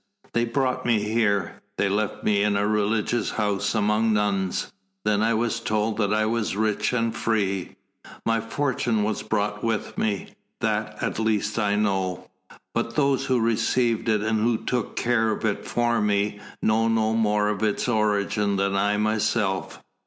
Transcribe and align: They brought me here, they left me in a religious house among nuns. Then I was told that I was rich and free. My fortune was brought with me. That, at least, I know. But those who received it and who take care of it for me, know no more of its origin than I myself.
They 0.33 0.45
brought 0.45 0.83
me 0.83 0.99
here, 1.03 1.61
they 1.77 1.87
left 1.87 2.23
me 2.23 2.41
in 2.41 2.57
a 2.57 2.65
religious 2.65 3.29
house 3.29 3.75
among 3.75 4.13
nuns. 4.13 4.73
Then 5.05 5.21
I 5.21 5.35
was 5.35 5.59
told 5.59 5.97
that 5.97 6.11
I 6.11 6.25
was 6.25 6.57
rich 6.57 6.91
and 6.91 7.15
free. 7.15 7.75
My 8.25 8.41
fortune 8.41 9.03
was 9.03 9.21
brought 9.21 9.63
with 9.63 9.99
me. 9.99 10.33
That, 10.59 10.97
at 11.03 11.19
least, 11.19 11.59
I 11.59 11.75
know. 11.75 12.31
But 12.73 12.95
those 12.95 13.25
who 13.27 13.39
received 13.39 14.09
it 14.09 14.21
and 14.21 14.39
who 14.41 14.57
take 14.65 14.95
care 14.95 15.29
of 15.29 15.45
it 15.45 15.67
for 15.67 16.01
me, 16.01 16.39
know 16.63 16.87
no 16.87 17.13
more 17.13 17.47
of 17.49 17.61
its 17.61 17.87
origin 17.87 18.55
than 18.55 18.75
I 18.75 18.97
myself. 18.97 19.83